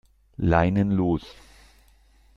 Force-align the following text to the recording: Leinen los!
Leinen 0.41 0.89
los! 0.97 1.21